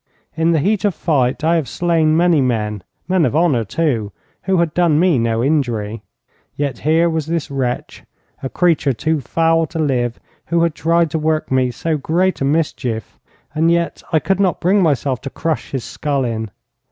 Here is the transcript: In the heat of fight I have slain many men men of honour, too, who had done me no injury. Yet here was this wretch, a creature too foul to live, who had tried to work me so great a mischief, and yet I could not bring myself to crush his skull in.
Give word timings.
In 0.35 0.51
the 0.51 0.57
heat 0.57 0.83
of 0.83 0.95
fight 0.95 1.43
I 1.43 1.57
have 1.57 1.69
slain 1.69 2.17
many 2.17 2.41
men 2.41 2.81
men 3.07 3.23
of 3.23 3.35
honour, 3.35 3.63
too, 3.63 4.11
who 4.41 4.57
had 4.57 4.73
done 4.73 4.99
me 4.99 5.19
no 5.19 5.43
injury. 5.43 6.01
Yet 6.55 6.79
here 6.79 7.07
was 7.07 7.27
this 7.27 7.51
wretch, 7.51 8.03
a 8.41 8.49
creature 8.49 8.93
too 8.93 9.21
foul 9.21 9.67
to 9.67 9.77
live, 9.77 10.19
who 10.47 10.63
had 10.63 10.73
tried 10.73 11.11
to 11.11 11.19
work 11.19 11.51
me 11.51 11.69
so 11.69 11.97
great 11.97 12.41
a 12.41 12.45
mischief, 12.45 13.19
and 13.53 13.69
yet 13.69 14.01
I 14.11 14.17
could 14.17 14.39
not 14.39 14.59
bring 14.59 14.81
myself 14.81 15.21
to 15.21 15.29
crush 15.29 15.69
his 15.69 15.83
skull 15.83 16.25
in. 16.25 16.49